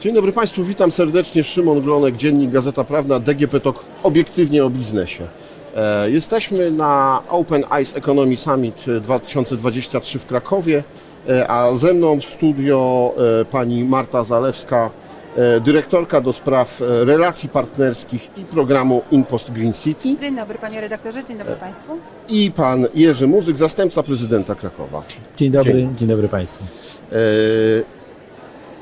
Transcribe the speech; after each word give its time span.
Dzień 0.00 0.14
dobry 0.14 0.32
Państwu, 0.32 0.64
witam 0.64 0.92
serdecznie. 0.92 1.44
Szymon 1.44 1.80
Glonek, 1.80 2.16
Dziennik 2.16 2.50
Gazeta 2.50 2.84
Prawna, 2.84 3.20
DGP 3.20 3.60
TOK, 3.60 3.84
obiektywnie 4.02 4.64
o 4.64 4.70
biznesie. 4.70 5.26
E, 5.76 6.10
Jesteśmy 6.10 6.70
na 6.70 7.22
Open 7.28 7.64
Eyes 7.72 7.96
Economy 7.96 8.36
Summit 8.36 8.84
2023 9.02 10.18
w 10.18 10.26
Krakowie, 10.26 10.84
e, 11.28 11.48
a 11.50 11.74
ze 11.74 11.94
mną 11.94 12.20
w 12.20 12.24
studio 12.24 13.12
e, 13.40 13.44
pani 13.44 13.84
Marta 13.84 14.24
Zalewska, 14.24 14.90
e, 15.36 15.60
dyrektorka 15.60 16.20
do 16.20 16.32
spraw 16.32 16.82
e, 16.82 17.04
relacji 17.04 17.48
partnerskich 17.48 18.30
i 18.36 18.44
programu 18.44 19.02
InPost 19.10 19.50
Green 19.52 19.72
City 19.72 20.16
Dzień 20.20 20.36
dobry 20.36 20.58
panie 20.58 20.80
redaktorze, 20.80 21.24
dzień 21.24 21.38
dobry 21.38 21.56
państwu. 21.56 21.98
i 22.28 22.50
pan 22.56 22.86
Jerzy 22.94 23.26
Muzyk, 23.26 23.56
zastępca 23.56 24.02
prezydenta 24.02 24.54
Krakowa. 24.54 25.02
Dzień 25.36 25.50
dobry, 25.50 25.72
Dzień. 25.72 25.96
dzień, 25.96 26.08
dobry 26.08 26.28
Państwu. 26.28 26.64
E, 27.12 27.97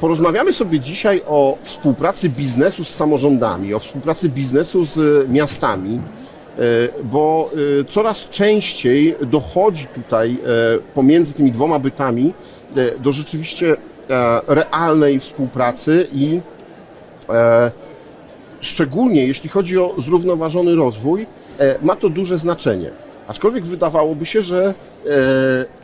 Porozmawiamy 0.01 0.53
sobie 0.53 0.81
dzisiaj 0.81 1.23
o 1.27 1.59
współpracy 1.63 2.29
biznesu 2.29 2.85
z 2.85 2.95
samorządami, 2.95 3.75
o 3.75 3.79
współpracy 3.79 4.29
biznesu 4.29 4.85
z 4.85 5.29
miastami, 5.31 5.95
e, 5.95 6.61
bo 7.05 7.51
e, 7.81 7.85
coraz 7.85 8.29
częściej 8.29 9.17
dochodzi 9.23 9.87
tutaj 9.87 10.33
e, 10.33 10.79
pomiędzy 10.95 11.33
tymi 11.33 11.53
dwoma 11.53 11.79
bytami 11.79 12.35
e, 12.77 12.99
do 12.99 13.13
rzeczywiście 13.13 13.77
e, 14.11 14.41
realnej 14.47 15.21
współpracy 15.21 16.09
i 16.13 16.41
e, 17.29 17.71
szczególnie 18.61 19.27
jeśli 19.27 19.49
chodzi 19.49 19.79
o 19.79 19.95
zrównoważony 19.99 20.75
rozwój, 20.75 21.27
e, 21.59 21.79
ma 21.83 21.97
to 21.97 22.09
duże 22.09 22.39
znaczenie. 22.39 22.91
Aczkolwiek 23.29 23.65
wydawałoby 23.65 24.27
się, 24.27 24.43
że 24.43 24.75
e, 25.07 25.76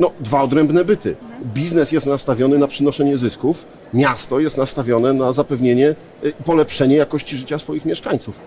no, 0.00 0.12
dwa 0.20 0.42
odrębne 0.42 0.84
byty. 0.84 1.16
Biznes 1.54 1.92
jest 1.92 2.06
nastawiony 2.06 2.58
na 2.58 2.66
przynoszenie 2.66 3.18
zysków, 3.18 3.66
miasto 3.94 4.40
jest 4.40 4.56
nastawione 4.56 5.12
na 5.12 5.32
zapewnienie, 5.32 5.94
y, 6.24 6.32
polepszenie 6.44 6.96
jakości 6.96 7.36
życia 7.36 7.58
swoich 7.58 7.84
mieszkańców. 7.84 8.40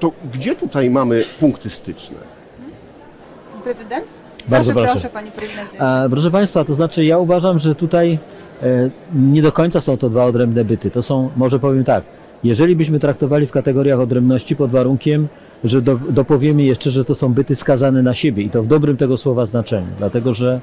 To 0.00 0.12
gdzie 0.32 0.56
tutaj 0.56 0.90
mamy 0.90 1.24
punkty 1.40 1.70
styczne? 1.70 2.16
Prezydent? 3.64 4.04
Bardzo 4.48 4.72
proszę, 4.72 4.90
proszę. 4.90 5.08
panie 5.08 5.30
prezydencie. 5.30 5.82
A, 5.82 6.08
proszę 6.10 6.30
Państwa, 6.30 6.64
to 6.64 6.74
znaczy 6.74 7.04
ja 7.04 7.18
uważam, 7.18 7.58
że 7.58 7.74
tutaj 7.74 8.18
e, 8.62 8.90
nie 9.14 9.42
do 9.42 9.52
końca 9.52 9.80
są 9.80 9.96
to 9.96 10.10
dwa 10.10 10.24
odrębne 10.24 10.64
byty. 10.64 10.90
To 10.90 11.02
są, 11.02 11.30
może 11.36 11.58
powiem 11.58 11.84
tak, 11.84 12.04
jeżeli 12.44 12.76
byśmy 12.76 13.00
traktowali 13.00 13.46
w 13.46 13.52
kategoriach 13.52 14.00
odrębności 14.00 14.56
pod 14.56 14.70
warunkiem, 14.70 15.28
że 15.64 15.82
do, 15.82 15.98
dopowiemy 16.10 16.62
jeszcze, 16.62 16.90
że 16.90 17.04
to 17.04 17.14
są 17.14 17.34
byty 17.34 17.56
skazane 17.56 18.02
na 18.02 18.14
siebie 18.14 18.42
i 18.42 18.50
to 18.50 18.62
w 18.62 18.66
dobrym 18.66 18.96
tego 18.96 19.16
słowa 19.16 19.46
znaczeniu, 19.46 19.86
dlatego 19.98 20.34
że 20.34 20.60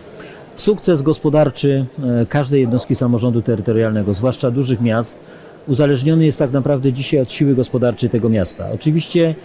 sukces 0.62 1.02
gospodarczy 1.02 1.86
e, 2.04 2.26
każdej 2.26 2.62
jednostki 2.62 2.96
samorządu 2.96 3.42
terytorialnego, 3.42 4.14
zwłaszcza 4.14 4.52
dużych 4.52 4.82
miast, 4.82 5.20
uzależniony 5.68 6.26
jest 6.26 6.40
tak 6.40 6.52
naprawdę 6.52 6.94
dzisiaj 6.94 7.22
od 7.22 7.32
siły 7.32 7.56
gospodarczej 7.56 8.10
tego 8.10 8.30
miasta. 8.30 8.72
Oczywiście 8.74 9.36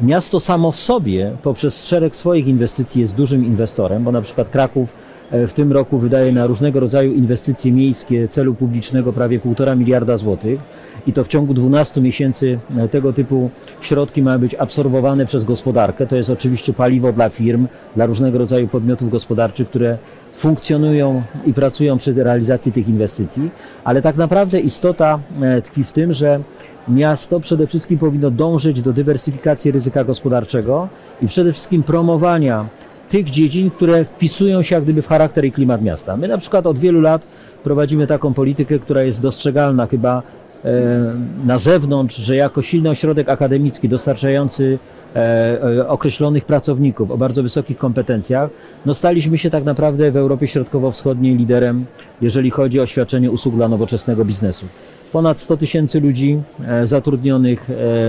Miasto 0.00 0.40
samo 0.40 0.72
w 0.72 0.80
sobie 0.80 1.36
poprzez 1.42 1.84
szereg 1.84 2.16
swoich 2.16 2.46
inwestycji 2.46 3.00
jest 3.00 3.14
dużym 3.14 3.44
inwestorem, 3.44 4.04
bo 4.04 4.12
na 4.12 4.20
przykład 4.20 4.48
Kraków 4.48 4.94
e, 5.30 5.46
w 5.46 5.52
tym 5.52 5.72
roku 5.72 5.98
wydaje 5.98 6.32
na 6.32 6.46
różnego 6.46 6.80
rodzaju 6.80 7.12
inwestycje 7.12 7.72
miejskie 7.72 8.28
celu 8.28 8.54
publicznego 8.54 9.12
prawie 9.12 9.40
1,5 9.40 9.78
miliarda 9.78 10.16
złotych 10.16 10.60
i 11.06 11.12
to 11.12 11.24
w 11.24 11.28
ciągu 11.28 11.54
12 11.54 12.00
miesięcy 12.00 12.58
e, 12.76 12.88
tego 12.88 13.12
typu 13.12 13.50
środki 13.80 14.22
mają 14.22 14.38
być 14.38 14.54
absorbowane 14.54 15.26
przez 15.26 15.44
gospodarkę. 15.44 16.06
To 16.06 16.16
jest 16.16 16.30
oczywiście 16.30 16.72
paliwo 16.72 17.12
dla 17.12 17.28
firm, 17.28 17.66
dla 17.96 18.06
różnego 18.06 18.38
rodzaju 18.38 18.68
podmiotów 18.68 19.10
gospodarczych, 19.10 19.68
które 19.68 19.98
funkcjonują 20.36 21.22
i 21.46 21.54
pracują 21.54 21.98
przy 21.98 22.24
realizacji 22.24 22.72
tych 22.72 22.88
inwestycji, 22.88 23.50
ale 23.84 24.02
tak 24.02 24.16
naprawdę 24.16 24.60
istota 24.60 25.18
e, 25.42 25.62
tkwi 25.62 25.84
w 25.84 25.92
tym, 25.92 26.12
że 26.12 26.40
miasto 26.88 27.40
przede 27.40 27.66
wszystkim 27.66 27.98
powinno 27.98 28.30
dążyć 28.30 28.82
do 28.82 28.92
dywersyfikacji 28.92 29.70
ryzyka 29.70 30.04
gospodarczego 30.04 30.88
i 31.22 31.26
przede 31.26 31.52
wszystkim 31.52 31.82
promowania 31.82 32.68
tych 33.08 33.30
dziedzin, 33.30 33.70
które 33.70 34.04
wpisują 34.04 34.62
się 34.62 34.74
jak 34.74 34.84
gdyby 34.84 35.02
w 35.02 35.08
charakter 35.08 35.44
i 35.44 35.52
klimat 35.52 35.82
miasta. 35.82 36.16
My 36.16 36.28
na 36.28 36.38
przykład 36.38 36.66
od 36.66 36.78
wielu 36.78 37.00
lat 37.00 37.26
prowadzimy 37.62 38.06
taką 38.06 38.34
politykę, 38.34 38.78
która 38.78 39.02
jest 39.02 39.20
dostrzegalna 39.20 39.86
chyba 39.86 40.22
E, 40.64 41.14
na 41.44 41.58
zewnątrz, 41.58 42.16
że 42.16 42.36
jako 42.36 42.62
silny 42.62 42.90
ośrodek 42.90 43.28
akademicki 43.28 43.88
dostarczający 43.88 44.78
e, 45.16 45.18
e, 45.62 45.88
określonych 45.88 46.44
pracowników 46.44 47.10
o 47.10 47.16
bardzo 47.16 47.42
wysokich 47.42 47.78
kompetencjach, 47.78 48.50
no 48.86 48.94
staliśmy 48.94 49.38
się 49.38 49.50
tak 49.50 49.64
naprawdę 49.64 50.10
w 50.10 50.16
Europie 50.16 50.46
Środkowo-Wschodniej 50.46 51.36
liderem, 51.36 51.84
jeżeli 52.20 52.50
chodzi 52.50 52.80
o 52.80 52.86
świadczenie 52.86 53.30
usług 53.30 53.54
dla 53.54 53.68
nowoczesnego 53.68 54.24
biznesu. 54.24 54.66
Ponad 55.12 55.40
100 55.40 55.56
tysięcy 55.56 56.00
ludzi 56.00 56.40
zatrudnionych 56.84 57.64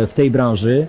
w 0.07 0.11
tej 0.15 0.31
branży. 0.31 0.87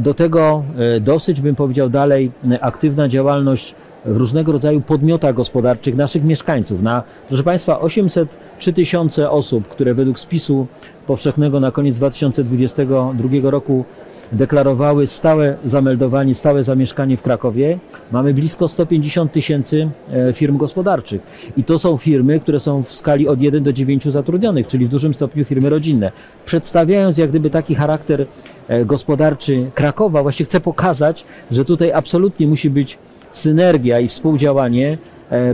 Do 0.00 0.14
tego 0.14 0.64
dosyć, 1.00 1.40
bym 1.40 1.54
powiedział 1.54 1.90
dalej, 1.90 2.30
aktywna 2.60 3.08
działalność 3.08 3.74
w 4.04 4.16
różnego 4.16 4.52
rodzaju 4.52 4.80
podmiotach 4.80 5.34
gospodarczych 5.34 5.96
naszych 5.96 6.24
mieszkańców. 6.24 6.82
Na, 6.82 7.02
proszę 7.28 7.42
Państwa, 7.42 7.80
800 7.80 8.28
3000 8.58 9.30
osób, 9.30 9.68
które 9.68 9.94
według 9.94 10.18
spisu 10.18 10.66
powszechnego 11.06 11.60
na 11.60 11.70
koniec 11.70 11.96
2022 11.96 13.50
roku 13.50 13.84
deklarowały 14.32 15.06
stałe 15.06 15.56
zameldowanie, 15.64 16.34
stałe 16.34 16.62
zamieszkanie 16.62 17.16
w 17.16 17.22
Krakowie. 17.22 17.78
Mamy 18.12 18.34
blisko 18.34 18.68
150 18.68 19.32
tysięcy 19.32 19.88
e, 20.12 20.32
firm 20.32 20.56
gospodarczych. 20.56 21.20
I 21.56 21.64
to 21.64 21.78
są 21.78 21.96
firmy, 21.96 22.40
które 22.40 22.60
są 22.60 22.82
w 22.82 22.92
skali 22.92 23.28
od 23.28 23.40
1 23.42 23.62
do 23.62 23.72
9 23.72 24.04
zatrudnionych, 24.04 24.66
czyli 24.66 24.86
w 24.86 24.88
dużym 24.88 25.14
stopniu 25.14 25.44
firmy 25.44 25.70
rodzinne. 25.70 26.12
Przedstawiając 26.44 27.18
jak 27.18 27.30
gdyby 27.30 27.50
taki 27.50 27.74
charakter 27.74 28.26
e, 28.68 28.84
gospodarczy 28.84 29.70
Krakowa, 29.74 30.22
właśnie 30.22 30.46
chcę 30.46 30.60
pokazać, 30.60 31.24
że 31.50 31.64
tutaj 31.64 31.92
absolutnie 31.92 32.46
musi 32.46 32.70
być 32.70 32.98
synergia 33.30 34.00
i 34.00 34.08
współdziałanie 34.08 34.98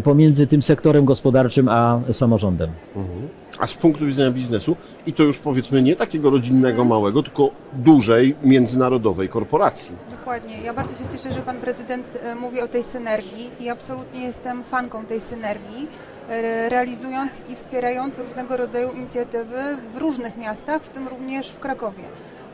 pomiędzy 0.03 0.47
tym 0.47 0.63
sektorem 0.63 1.05
gospodarczym 1.05 1.69
a 1.69 2.01
samorządem. 2.13 2.71
A 3.59 3.67
z 3.67 3.75
punktu 3.75 4.07
widzenia 4.07 4.31
biznesu, 4.31 4.77
i 5.07 5.13
to 5.13 5.23
już 5.23 5.39
powiedzmy 5.39 5.83
nie 5.83 5.97
takiego 5.97 6.31
rodzinnego, 6.31 6.85
małego, 6.85 7.23
tylko 7.23 7.51
dużej, 7.73 8.37
międzynarodowej 8.45 9.29
korporacji. 9.29 9.93
Dokładnie. 10.11 10.63
Ja 10.65 10.75
bardzo 10.75 11.05
się 11.05 11.11
cieszę, 11.13 11.35
że 11.35 11.41
pan 11.41 11.57
prezydent 11.57 12.07
e, 12.23 12.35
mówi 12.35 12.61
o 12.61 12.69
tej 12.69 12.85
synergii 12.85 13.51
i 13.61 13.69
absolutnie 13.69 14.23
jestem 14.23 14.65
fanką 14.65 15.07
tej 15.07 15.21
synergii, 15.21 15.87
e, 16.29 16.69
realizując 16.69 17.33
i 17.49 17.57
wspierając 17.57 18.19
różnego 18.19 18.57
rodzaju 18.57 18.91
inicjatywy 18.91 19.77
w 19.95 19.97
różnych 19.97 20.37
miastach, 20.37 20.83
w 20.83 20.89
tym 20.89 21.09
również 21.09 21.49
w 21.49 21.59
Krakowie. 21.59 22.05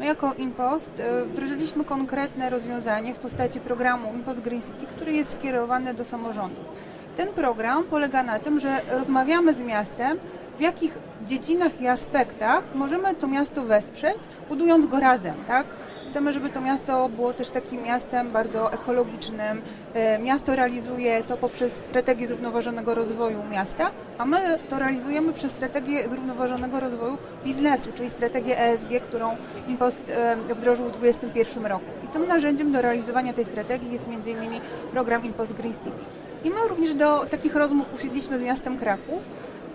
My 0.00 0.06
jako 0.06 0.35
InPost 0.35 1.00
e, 1.00 1.25
wdrożyliśmy 1.25 1.85
konkretne 1.85 2.50
rozwiązanie 2.50 3.15
w 3.15 3.19
postaci 3.19 3.61
programu 3.61 4.15
InPost 4.15 4.41
Green 4.41 4.62
City, 4.62 4.87
który 4.97 5.12
jest 5.12 5.33
skierowany 5.33 5.95
do 5.95 6.05
samorządów. 6.05 6.73
Ten 7.19 7.29
program 7.29 7.84
polega 7.84 8.23
na 8.23 8.39
tym, 8.39 8.61
że 8.61 8.81
rozmawiamy 8.91 9.55
z 9.55 9.61
miastem, 9.61 10.19
w 10.59 10.61
jakich 10.61 10.99
dziedzinach 11.27 11.81
i 11.81 11.87
aspektach 11.87 12.62
możemy 12.75 13.15
to 13.15 13.27
miasto 13.27 13.62
wesprzeć, 13.62 14.17
budując 14.49 14.87
go 14.87 15.01
razem, 15.01 15.34
tak? 15.49 15.67
Chcemy, 16.11 16.33
żeby 16.33 16.51
to 16.51 16.61
miasto 16.61 17.09
było 17.09 17.33
też 17.33 17.51
takim 17.51 17.83
miastem 17.83 18.31
bardzo 18.31 18.73
ekologicznym. 18.73 19.62
E, 19.95 20.19
Miasto 20.19 20.56
realizuje 20.56 21.23
to 21.23 21.37
poprzez 21.37 21.73
strategię 21.73 22.29
zrównoważonego 22.29 22.95
rozwoju 22.95 23.45
miasta, 23.50 23.91
a 24.19 24.25
my 24.25 24.59
to 24.71 24.79
realizujemy 24.79 25.33
przez 25.33 25.53
strategię 25.53 26.09
zrównoważonego 26.09 26.81
rozwoju 26.81 27.19
biznesu, 27.45 27.89
czyli 27.95 28.11
strategię 28.11 28.61
ESG, 28.61 28.91
którą 29.09 29.37
Impost 29.69 30.11
e, 30.11 30.37
wdrożył 30.55 30.87
w 30.87 30.91
2021 30.91 31.67
roku. 31.67 31.91
I 32.05 32.09
tym 32.09 32.27
narzędziem 32.27 32.73
do 32.73 32.83
realizowania 32.83 33.33
tej 33.33 33.45
strategii 33.45 33.93
jest 33.93 34.05
m.in. 34.09 34.61
program 34.93 35.25
Impost 35.25 35.53
Green 35.53 35.75
City. 35.75 36.28
I 36.44 36.50
my 36.50 36.69
również 36.69 36.94
do 36.94 37.26
takich 37.31 37.54
rozmów 37.54 37.94
usiedliśmy 37.94 38.38
z 38.38 38.43
miastem 38.43 38.78
Kraków, 38.78 39.23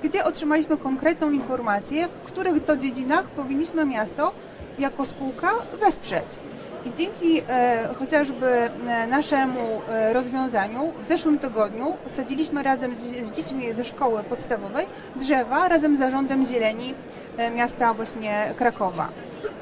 gdzie 0.03 0.23
otrzymaliśmy 0.23 0.77
konkretną 0.77 1.31
informację, 1.31 2.07
w 2.07 2.31
których 2.31 2.65
to 2.65 2.77
dziedzinach 2.77 3.25
powinniśmy 3.25 3.85
miasto 3.85 4.31
jako 4.79 5.05
spółka 5.05 5.49
wesprzeć. 5.79 6.25
I 6.85 6.93
dzięki 6.97 7.41
e, 7.49 7.89
chociażby 7.99 8.47
e, 8.47 9.07
naszemu 9.07 9.81
e, 9.89 10.13
rozwiązaniu 10.13 10.93
w 11.01 11.05
zeszłym 11.05 11.39
tygodniu 11.39 11.97
sadziliśmy 12.07 12.63
razem 12.63 12.95
z, 12.95 13.27
z 13.27 13.33
dziećmi 13.33 13.73
ze 13.73 13.85
szkoły 13.85 14.23
podstawowej 14.23 14.85
drzewa 15.15 15.67
razem 15.67 15.95
z 15.95 15.99
zarządem 15.99 16.45
zieleni 16.45 16.93
e, 17.37 17.51
miasta 17.51 17.93
właśnie 17.93 18.53
Krakowa. 18.57 19.09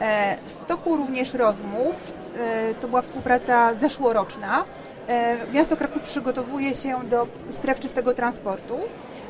E, 0.02 0.38
w 0.64 0.68
toku 0.68 0.98
również 0.98 1.34
rozmów, 1.34 2.14
e, 2.38 2.74
to 2.74 2.88
była 2.88 3.02
współpraca 3.02 3.76
zeszłoroczna, 3.76 4.64
miasto 5.54 5.78
Kraków 5.78 6.02
przygotowuje 6.02 6.76
się 6.76 7.00
do 7.10 7.28
stref 7.50 7.80
czystego 7.80 8.14
transportu 8.14 8.80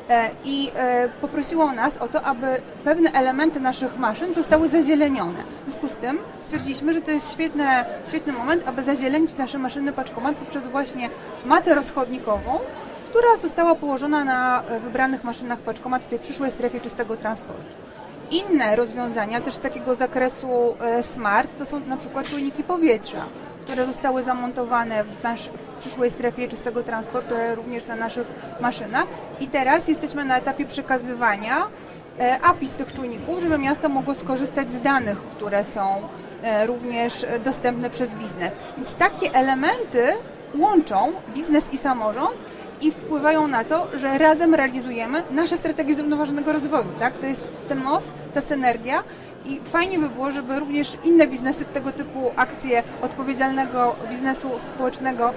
e, 0.08 0.30
i 0.44 0.70
e, 0.76 1.08
poprosiło 1.20 1.72
nas 1.72 1.98
o 1.98 2.08
to, 2.08 2.22
aby 2.22 2.46
pewne 2.84 3.12
elementy 3.12 3.60
naszych 3.60 3.98
maszyn 3.98 4.34
zostały 4.34 4.68
zazielenione. 4.68 5.38
W 5.62 5.64
związku 5.64 5.88
z 5.88 5.94
tym 5.94 6.18
stwierdziliśmy, 6.44 6.94
że 6.94 7.02
to 7.02 7.10
jest 7.10 7.32
świetne, 7.32 7.84
świetny 8.08 8.32
moment, 8.32 8.62
aby 8.66 8.82
zazielenić 8.82 9.36
nasze 9.36 9.58
maszyny 9.58 9.92
paczkomat 9.92 10.36
poprzez 10.36 10.68
właśnie 10.68 11.10
matę 11.44 11.74
rozchodnikową, 11.74 12.58
która 13.10 13.36
została 13.42 13.74
położona 13.74 14.24
na 14.24 14.62
e, 14.62 14.80
wybranych 14.80 15.24
maszynach 15.24 15.58
paczkomat 15.58 16.04
w 16.04 16.08
tej 16.08 16.18
przyszłej 16.18 16.52
strefie 16.52 16.80
czystego 16.80 17.16
transportu. 17.16 17.62
Inne 18.30 18.76
rozwiązania, 18.76 19.40
też 19.40 19.58
takiego 19.58 19.94
zakresu 19.94 20.74
e, 20.80 21.02
smart, 21.02 21.50
to 21.58 21.66
są 21.66 21.80
na 21.80 21.96
przykład 21.96 22.28
czujniki 22.28 22.62
powietrza, 22.62 23.24
które 23.62 23.86
zostały 23.86 24.22
zamontowane 24.22 25.04
w, 25.04 25.22
nasz, 25.22 25.48
w 25.48 25.78
przyszłej 25.78 26.10
strefie 26.10 26.48
czystego 26.48 26.82
transportu, 26.82 27.34
ale 27.34 27.54
również 27.54 27.86
na 27.86 27.96
naszych 27.96 28.26
maszynach. 28.60 29.06
I 29.40 29.46
teraz 29.46 29.88
jesteśmy 29.88 30.24
na 30.24 30.38
etapie 30.38 30.64
przekazywania 30.64 31.56
e, 32.20 32.40
API 32.42 32.68
z 32.68 32.72
tych 32.72 32.92
czujników, 32.94 33.42
żeby 33.42 33.58
miasto 33.58 33.88
mogło 33.88 34.14
skorzystać 34.14 34.72
z 34.72 34.80
danych, 34.80 35.18
które 35.18 35.64
są 35.64 36.08
e, 36.42 36.66
również 36.66 37.26
dostępne 37.44 37.90
przez 37.90 38.10
biznes. 38.10 38.54
Więc 38.76 38.94
takie 38.94 39.34
elementy 39.34 40.06
łączą 40.54 41.12
biznes 41.34 41.72
i 41.72 41.78
samorząd 41.78 42.36
i 42.82 42.90
wpływają 42.90 43.48
na 43.48 43.64
to, 43.64 43.86
że 43.94 44.18
razem 44.18 44.54
realizujemy 44.54 45.22
nasze 45.30 45.58
strategie 45.58 45.94
zrównoważonego 45.94 46.52
rozwoju. 46.52 46.88
Tak? 46.98 47.14
To 47.14 47.26
jest 47.26 47.42
ten 47.68 47.80
most, 47.80 48.08
ta 48.34 48.40
synergia 48.40 49.02
i 49.46 49.60
fajnie 49.64 49.98
by 49.98 50.08
było, 50.08 50.32
żeby 50.32 50.60
również 50.60 50.96
inne 51.04 51.26
biznesy 51.26 51.64
w 51.64 51.70
tego 51.70 51.92
typu 51.92 52.30
akcje 52.36 52.82
odpowiedzialnego 53.02 53.96
biznesu 54.10 54.48
społecznego 54.74 55.30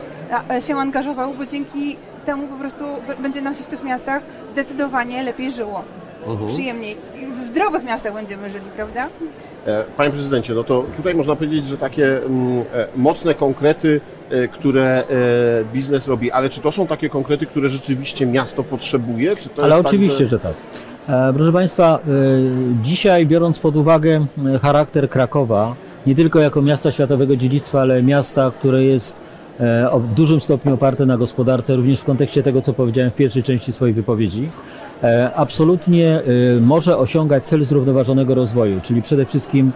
e, 0.49 0.61
się 0.61 0.77
angażowały, 0.77 1.37
bo 1.37 1.45
dzięki 1.45 1.95
temu 2.25 2.47
po 2.47 2.55
prostu 2.55 2.83
będzie 3.19 3.41
nam 3.41 3.55
się 3.55 3.63
w 3.63 3.67
tych 3.67 3.83
miastach 3.83 4.23
zdecydowanie 4.51 5.23
lepiej 5.23 5.51
żyło. 5.51 5.83
Przyjemniej. 6.47 6.97
I 7.21 7.25
w 7.41 7.45
zdrowych 7.45 7.83
miastach 7.83 8.13
będziemy 8.13 8.51
żyli, 8.51 8.65
prawda? 8.75 9.07
E, 9.67 9.83
Panie 9.97 10.11
prezydencie, 10.11 10.53
no 10.53 10.63
to 10.63 10.85
tutaj 10.97 11.15
można 11.15 11.35
powiedzieć, 11.35 11.67
że 11.67 11.77
takie 11.77 12.25
mm, 12.25 12.59
e, 12.59 12.87
mocne 12.95 13.33
konkrety, 13.33 14.01
które 14.51 15.03
biznes 15.73 16.07
robi, 16.07 16.31
ale 16.31 16.49
czy 16.49 16.61
to 16.61 16.71
są 16.71 16.87
takie 16.87 17.09
konkrety, 17.09 17.45
które 17.45 17.69
rzeczywiście 17.69 18.25
miasto 18.25 18.63
potrzebuje? 18.63 19.35
Czy 19.35 19.49
to 19.49 19.63
Ale 19.63 19.75
jest 19.75 19.87
oczywiście, 19.87 20.19
tak, 20.19 20.27
że 20.29 20.39
tak. 20.39 20.53
E, 21.09 21.33
Proszę 21.33 21.51
Państwa, 21.51 21.99
e, 21.99 21.99
dzisiaj 22.83 23.27
biorąc 23.27 23.59
pod 23.59 23.75
uwagę 23.75 24.25
e, 24.55 24.59
charakter 24.59 25.09
Krakowa, 25.09 25.75
nie 26.07 26.15
tylko 26.15 26.39
jako 26.39 26.61
miasta 26.61 26.91
światowego 26.91 27.35
dziedzictwa, 27.35 27.81
ale 27.81 28.03
miasta, 28.03 28.51
które 28.59 28.83
jest 28.83 29.25
w 30.09 30.13
dużym 30.13 30.41
stopniu 30.41 30.73
oparte 30.73 31.05
na 31.05 31.17
gospodarce, 31.17 31.75
również 31.75 31.99
w 31.99 32.05
kontekście 32.05 32.43
tego, 32.43 32.61
co 32.61 32.73
powiedziałem 32.73 33.11
w 33.11 33.15
pierwszej 33.15 33.43
części 33.43 33.71
swojej 33.71 33.93
wypowiedzi, 33.93 34.49
absolutnie 35.35 36.21
może 36.61 36.97
osiągać 36.97 37.47
cel 37.47 37.65
zrównoważonego 37.65 38.35
rozwoju, 38.35 38.81
czyli 38.83 39.01
przede 39.01 39.25
wszystkim 39.25 39.71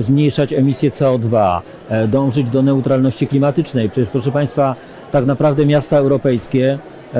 zmniejszać 0.00 0.52
emisję 0.52 0.90
CO2, 0.90 1.60
e, 1.88 2.08
dążyć 2.08 2.50
do 2.50 2.62
neutralności 2.62 3.26
klimatycznej. 3.26 3.90
Przecież, 3.90 4.08
proszę 4.08 4.32
Państwa, 4.32 4.74
tak 5.12 5.26
naprawdę 5.26 5.66
miasta 5.66 5.96
europejskie 5.96 6.78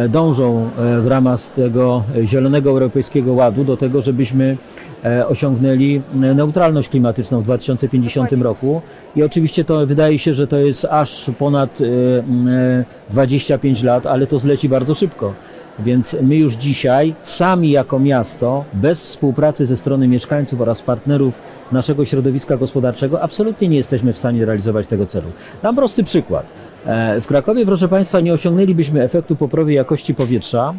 dążą 0.08 0.68
e, 0.78 1.00
w 1.00 1.06
ramach 1.06 1.40
tego 1.40 2.02
e, 2.16 2.26
Zielonego 2.26 2.70
Europejskiego 2.70 3.32
Ładu 3.32 3.64
do 3.64 3.76
tego, 3.76 4.02
żebyśmy 4.02 4.56
e, 5.04 5.26
osiągnęli 5.28 6.00
e, 6.14 6.16
neutralność 6.16 6.88
klimatyczną 6.88 7.40
w 7.40 7.44
2050 7.44 8.30
Dokładnie. 8.30 8.44
roku. 8.44 8.82
I 9.16 9.22
oczywiście 9.22 9.64
to 9.64 9.86
wydaje 9.86 10.18
się, 10.18 10.34
że 10.34 10.46
to 10.46 10.56
jest 10.56 10.84
aż 10.84 11.30
ponad 11.38 11.80
e, 11.80 11.84
m, 12.18 12.48
e, 12.48 12.84
25 13.10 13.82
lat, 13.82 14.06
ale 14.06 14.26
to 14.26 14.38
zleci 14.38 14.68
bardzo 14.68 14.94
szybko. 14.94 15.32
Więc 15.78 16.16
my 16.22 16.36
już 16.36 16.54
dzisiaj, 16.54 17.14
sami 17.22 17.70
jako 17.70 17.98
miasto, 17.98 18.64
bez 18.72 19.02
współpracy 19.02 19.66
ze 19.66 19.76
strony 19.76 20.08
mieszkańców 20.08 20.60
oraz 20.60 20.82
partnerów 20.82 21.40
naszego 21.72 22.04
środowiska 22.04 22.56
gospodarczego, 22.56 23.22
absolutnie 23.22 23.68
nie 23.68 23.76
jesteśmy 23.76 24.12
w 24.12 24.18
stanie 24.18 24.44
realizować 24.44 24.86
tego 24.86 25.06
celu. 25.06 25.26
Dam 25.62 25.76
prosty 25.76 26.04
przykład. 26.04 26.46
E, 26.86 27.20
W 27.20 27.26
Krakowie, 27.26 27.66
proszę 27.66 27.88
Państwa, 27.88 28.20
nie 28.20 28.32
osiągnęlibyśmy 28.32 29.02
efektu 29.02 29.36
poprawy 29.36 29.72
jakości 29.72 30.14
powietrza, 30.14 30.74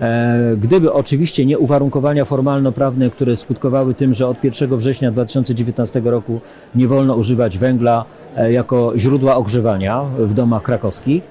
e, 0.00 0.56
gdyby 0.56 0.92
oczywiście 0.92 1.46
nie 1.46 1.58
uwarunkowania 1.58 2.24
formalno-prawne, 2.24 3.10
które 3.10 3.36
skutkowały 3.36 3.94
tym, 3.94 4.14
że 4.14 4.28
od 4.28 4.44
1 4.44 4.76
września 4.76 5.10
2019 5.10 6.00
roku 6.04 6.40
nie 6.74 6.88
wolno 6.88 7.14
używać 7.14 7.58
węgla 7.58 8.04
e, 8.36 8.52
jako 8.52 8.92
źródła 8.96 9.36
ogrzewania 9.36 10.04
w 10.18 10.34
domach 10.34 10.62
krakowskich, 10.62 11.22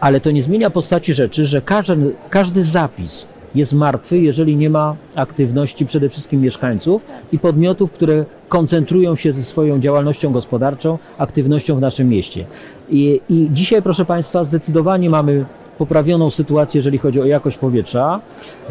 ale 0.00 0.20
to 0.20 0.30
nie 0.30 0.42
zmienia 0.42 0.70
postaci 0.70 1.14
rzeczy, 1.14 1.44
że 1.44 1.62
każdy, 1.62 2.14
każdy 2.30 2.62
zapis 2.62 3.26
jest 3.54 3.72
martwy, 3.72 4.18
jeżeli 4.18 4.56
nie 4.56 4.70
ma 4.70 4.96
aktywności 5.14 5.86
przede 5.86 6.08
wszystkim 6.08 6.40
mieszkańców 6.40 7.06
i 7.32 7.38
podmiotów, 7.38 7.92
które 7.92 8.24
koncentrują 8.48 9.16
się 9.16 9.32
ze 9.32 9.42
swoją 9.42 9.80
działalnością 9.80 10.32
gospodarczą, 10.32 10.98
aktywnością 11.18 11.76
w 11.76 11.80
naszym 11.80 12.08
mieście. 12.08 12.44
I, 12.90 13.20
i 13.28 13.48
dzisiaj, 13.52 13.82
proszę 13.82 14.04
Państwa, 14.04 14.44
zdecydowanie 14.44 15.10
mamy 15.10 15.44
poprawioną 15.78 16.30
sytuację, 16.30 16.78
jeżeli 16.78 16.98
chodzi 16.98 17.20
o 17.20 17.24
jakość 17.24 17.58
powietrza. 17.58 18.20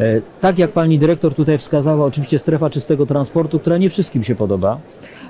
E, 0.00 0.20
Tak 0.40 0.58
jak 0.58 0.70
pani 0.70 0.98
dyrektor 0.98 1.34
tutaj 1.34 1.58
wskazała, 1.58 2.06
oczywiście 2.06 2.38
strefa 2.38 2.70
czystego 2.70 3.06
transportu, 3.06 3.58
która 3.58 3.78
nie 3.78 3.90
wszystkim 3.90 4.22
się 4.22 4.34
podoba, 4.34 4.78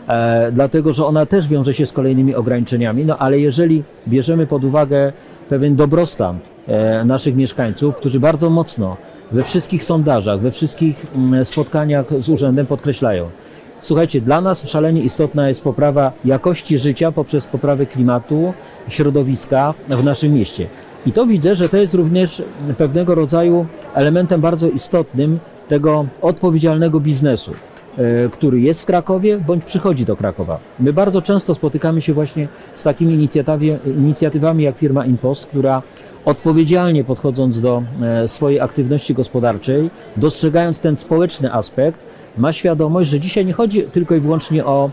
e, 0.08 0.52
dlatego 0.52 0.92
że 0.92 1.06
ona 1.06 1.26
też 1.26 1.48
wiąże 1.48 1.74
się 1.74 1.86
z 1.86 1.92
kolejnymi 1.92 2.34
ograniczeniami, 2.34 3.04
no 3.04 3.18
ale 3.18 3.38
jeżeli 3.40 3.82
bierzemy 4.08 4.46
pod 4.46 4.64
uwagę 4.64 5.12
pewien 5.48 5.76
dobrostan 5.76 6.38
e, 6.68 7.04
naszych 7.04 7.36
mieszkańców, 7.36 7.96
którzy 7.96 8.20
bardzo 8.20 8.50
mocno 8.50 8.96
we 9.32 9.42
wszystkich 9.42 9.84
sondażach, 9.84 10.40
we 10.40 10.50
wszystkich 10.50 11.06
mm, 11.14 11.44
spotkaniach 11.44 12.18
z 12.18 12.28
urzędem 12.28 12.66
podkreślają, 12.66 13.30
Słuchajcie, 13.84 14.20
dla 14.20 14.40
nas 14.40 14.68
szalenie 14.68 15.02
istotna 15.02 15.48
jest 15.48 15.64
poprawa 15.64 16.12
jakości 16.24 16.78
życia 16.78 17.12
poprzez 17.12 17.46
poprawę 17.46 17.86
klimatu, 17.86 18.54
środowiska 18.88 19.74
w 19.88 20.04
naszym 20.04 20.32
mieście. 20.34 20.66
I 21.06 21.12
to 21.12 21.26
widzę, 21.26 21.54
że 21.54 21.68
to 21.68 21.76
jest 21.76 21.94
również 21.94 22.42
pewnego 22.78 23.14
rodzaju 23.14 23.66
elementem 23.94 24.40
bardzo 24.40 24.68
istotnym 24.68 25.38
tego 25.68 26.06
odpowiedzialnego 26.22 27.00
biznesu, 27.00 27.52
który 28.32 28.60
jest 28.60 28.82
w 28.82 28.84
Krakowie 28.84 29.38
bądź 29.46 29.64
przychodzi 29.64 30.04
do 30.04 30.16
Krakowa. 30.16 30.58
My 30.80 30.92
bardzo 30.92 31.22
często 31.22 31.54
spotykamy 31.54 32.00
się 32.00 32.12
właśnie 32.12 32.48
z 32.74 32.82
takimi 32.82 33.28
inicjatywami 33.86 34.64
jak 34.64 34.78
firma 34.78 35.06
Impost, 35.06 35.46
która 35.46 35.82
odpowiedzialnie 36.24 37.04
podchodząc 37.04 37.60
do 37.60 37.82
e, 38.02 38.28
swojej 38.28 38.60
aktywności 38.60 39.14
gospodarczej, 39.14 39.90
dostrzegając 40.16 40.80
ten 40.80 40.96
społeczny 40.96 41.52
aspekt, 41.52 42.06
ma 42.38 42.52
świadomość, 42.52 43.10
że 43.10 43.20
dzisiaj 43.20 43.46
nie 43.46 43.52
chodzi 43.52 43.82
tylko 43.82 44.14
i 44.14 44.20
wyłącznie 44.20 44.64
o 44.64 44.90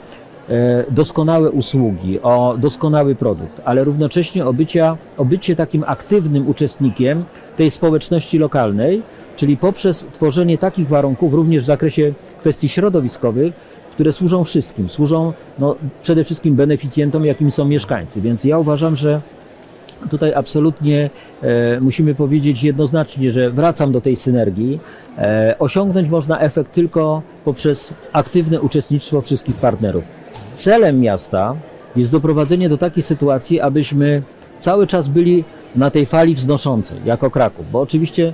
e, 0.49 0.85
doskonałe 0.91 1.51
usługi, 1.51 2.21
o 2.21 2.55
doskonały 2.57 3.15
produkt, 3.15 3.61
ale 3.65 3.83
równocześnie 3.83 4.45
o, 4.45 4.53
bycia, 4.53 4.97
o 5.17 5.25
bycie 5.25 5.55
takim 5.55 5.83
aktywnym 5.87 6.49
uczestnikiem 6.49 7.23
tej 7.57 7.71
społeczności 7.71 8.37
lokalnej, 8.37 9.01
czyli 9.41 9.57
poprzez 9.57 10.05
tworzenie 10.13 10.57
takich 10.57 10.87
warunków 10.87 11.33
również 11.33 11.63
w 11.63 11.65
zakresie 11.65 12.13
kwestii 12.39 12.69
środowiskowych, 12.69 13.53
które 13.91 14.13
służą 14.13 14.43
wszystkim, 14.43 14.89
służą 14.89 15.33
no, 15.59 15.75
przede 16.01 16.23
wszystkim 16.23 16.55
beneficjentom, 16.55 17.25
jakim 17.25 17.51
są 17.51 17.65
mieszkańcy. 17.65 18.21
Więc 18.21 18.43
ja 18.43 18.57
uważam, 18.57 18.95
że 18.95 19.21
Tutaj 20.09 20.33
absolutnie 20.33 21.09
e, 21.41 21.79
musimy 21.81 22.15
powiedzieć 22.15 22.63
jednoznacznie, 22.63 23.31
że 23.31 23.51
wracam 23.51 23.91
do 23.91 24.01
tej 24.01 24.15
synergii. 24.15 24.79
E, 25.17 25.55
osiągnąć 25.59 26.09
można 26.09 26.39
efekt 26.39 26.71
tylko 26.71 27.21
poprzez 27.45 27.93
aktywne 28.13 28.61
uczestnictwo 28.61 29.21
wszystkich 29.21 29.55
partnerów. 29.55 30.03
Celem 30.53 30.99
miasta 30.99 31.55
jest 31.95 32.11
doprowadzenie 32.11 32.69
do 32.69 32.77
takiej 32.77 33.03
sytuacji, 33.03 33.59
abyśmy 33.59 34.21
cały 34.59 34.87
czas 34.87 35.09
byli 35.09 35.43
na 35.75 35.89
tej 35.89 36.05
fali 36.05 36.35
wznoszącej 36.35 36.97
jako 37.05 37.31
Kraków, 37.31 37.71
bo 37.71 37.81
oczywiście 37.81 38.33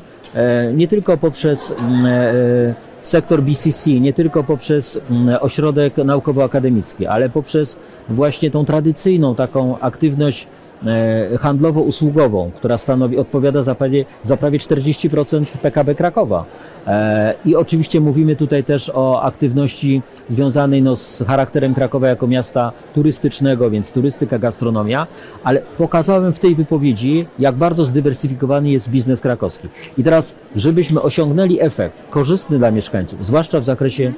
nie 0.74 0.88
tylko 0.88 1.18
poprzez 1.18 1.72
mm, 1.72 2.06
e, 2.06 2.74
sektor 3.04 3.44
BCC, 3.44 3.92
nie 3.92 4.14
tylko 4.14 4.44
poprzez 4.44 5.00
mm, 5.10 5.38
ośrodek 5.42 5.98
naukowo-akademicki, 5.98 7.06
ale 7.06 7.30
poprzez 7.30 7.80
właśnie 8.10 8.52
tą 8.52 8.66
tradycyjną 8.66 9.36
taką 9.36 9.80
aktywność 9.80 10.44
e, 10.44 10.48
handlowo-usługową, 11.40 12.52
która 12.52 12.78
stanowi, 12.78 13.18
odpowiada 13.18 13.64
za 13.64 13.76
prawie, 13.76 14.06
za 14.24 14.38
prawie 14.38 14.60
40% 14.60 15.46
PKB 15.46 15.96
Krakowa. 15.96 16.46
E, 16.88 17.34
I 17.46 17.56
oczywiście 17.56 18.02
mówimy 18.02 18.36
tutaj 18.36 18.64
też 18.64 18.92
o 18.96 19.22
aktywności 19.22 20.02
związanej 20.30 20.82
no, 20.82 20.96
z 20.96 21.24
charakterem 21.28 21.74
Krakowa 21.74 22.08
jako 22.08 22.28
miasta 22.28 22.72
turystycznego, 22.94 23.70
więc 23.70 23.92
turystyka, 23.92 24.40
gastronomia, 24.40 25.08
ale 25.44 25.62
pokazałem 25.78 26.34
w 26.34 26.40
tej 26.40 26.56
wypowiedzi, 26.56 27.28
jak 27.40 27.56
bardzo 27.56 27.86
zdywersyfikowany 27.86 28.70
jest 28.70 28.90
biznes 28.90 29.22
krakowski. 29.22 29.68
I 29.98 30.04
teraz, 30.04 30.36
żebyśmy 30.56 31.02
osiągnęli 31.02 31.62
efekt 31.62 32.10
korzystny 32.10 32.58
dla 32.58 32.72
mieszkańców, 32.72 33.26
zwłaszcza 33.26 33.60
w 33.60 33.66
zakresie 33.66 34.14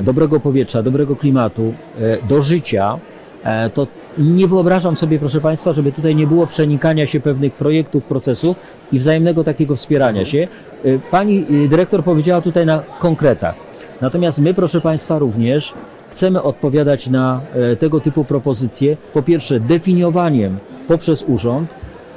dobrego 0.00 0.40
powietrza, 0.40 0.82
dobrego 0.82 1.16
klimatu, 1.16 1.74
e, 2.00 2.26
do 2.28 2.42
życia, 2.42 2.98
e, 3.44 3.70
to 3.70 3.86
nie 4.18 4.48
wyobrażam 4.48 4.96
sobie, 4.96 5.18
proszę 5.18 5.40
Państwa, 5.40 5.72
żeby 5.72 5.92
tutaj 5.92 6.16
nie 6.16 6.26
było 6.26 6.46
przenikania 6.46 7.06
się 7.06 7.20
pewnych 7.20 7.52
projektów, 7.52 8.04
procesów 8.04 8.56
i 8.92 8.98
wzajemnego 8.98 9.44
takiego 9.44 9.76
wspierania 9.76 10.24
się. 10.24 10.48
E, 10.84 10.98
Pani 11.10 11.46
e, 11.64 11.68
dyrektor 11.68 12.04
powiedziała 12.04 12.40
tutaj 12.40 12.66
na 12.66 12.82
konkretach. 12.98 13.54
Natomiast 14.00 14.38
my, 14.38 14.54
proszę 14.54 14.80
Państwa, 14.80 15.18
również 15.18 15.74
chcemy 16.10 16.42
odpowiadać 16.42 17.08
na 17.08 17.40
e, 17.54 17.76
tego 17.76 18.00
typu 18.00 18.24
propozycje. 18.24 18.96
Po 19.12 19.22
pierwsze, 19.22 19.60
definiowaniem 19.60 20.58
poprzez 20.88 21.24
urząd 21.28 21.74